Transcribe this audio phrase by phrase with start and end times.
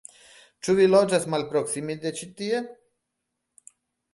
[0.67, 2.63] Ĉu vi loĝas malproksime de ĉi tie?